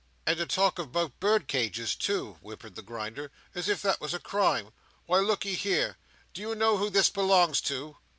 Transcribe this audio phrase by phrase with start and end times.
[0.25, 3.31] "And to talk about birdcages, too!" whimpered the Grinder.
[3.53, 4.71] "As if that was a crime!
[5.05, 5.95] Why, look'ee here!
[6.33, 7.97] Do you know who this belongs to?"